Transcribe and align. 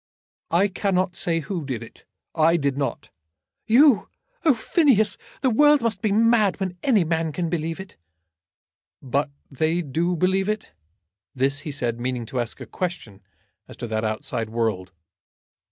"I 0.49 0.67
cannot 0.67 1.15
say 1.15 1.41
who 1.41 1.63
did 1.63 1.83
it. 1.83 2.05
I 2.33 2.57
did 2.57 2.75
not." 2.75 3.11
"You! 3.67 4.09
Oh, 4.43 4.55
Phineas! 4.55 5.15
The 5.41 5.51
world 5.51 5.81
must 5.81 6.01
be 6.01 6.11
mad 6.11 6.59
when 6.59 6.75
any 6.81 7.05
can 7.05 7.51
believe 7.51 7.79
it!" 7.79 7.97
"But 8.99 9.29
they 9.51 9.83
do 9.83 10.15
believe 10.15 10.49
it?" 10.49 10.71
This, 11.35 11.59
he 11.59 11.71
said, 11.71 11.99
meaning 11.99 12.25
to 12.25 12.39
ask 12.39 12.59
a 12.59 12.65
question 12.65 13.21
as 13.67 13.77
to 13.77 13.85
that 13.89 14.03
outside 14.03 14.49
world. 14.49 14.91